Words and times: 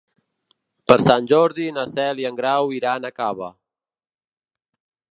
Per 0.91 0.97
Sant 1.07 1.27
Jordi 1.33 1.69
na 1.77 1.85
Cel 1.91 2.23
i 2.23 2.27
en 2.31 2.41
Grau 2.41 2.75
iran 2.81 3.09
a 3.09 3.15
Cava. 3.21 3.55